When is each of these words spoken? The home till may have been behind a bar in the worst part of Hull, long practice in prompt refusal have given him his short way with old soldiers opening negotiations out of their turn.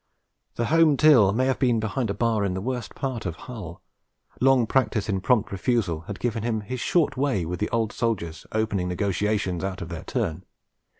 The 0.55 0.65
home 0.73 0.97
till 0.97 1.31
may 1.31 1.45
have 1.45 1.59
been 1.59 1.79
behind 1.79 2.09
a 2.09 2.15
bar 2.15 2.43
in 2.43 2.55
the 2.55 2.59
worst 2.61 2.95
part 2.95 3.27
of 3.27 3.35
Hull, 3.35 3.83
long 4.39 4.65
practice 4.65 5.07
in 5.07 5.21
prompt 5.21 5.51
refusal 5.51 6.05
have 6.07 6.17
given 6.17 6.41
him 6.41 6.61
his 6.61 6.79
short 6.79 7.17
way 7.17 7.45
with 7.45 7.63
old 7.71 7.93
soldiers 7.93 8.47
opening 8.51 8.87
negotiations 8.87 9.63
out 9.63 9.79
of 9.79 9.89
their 9.89 10.03
turn. 10.05 10.43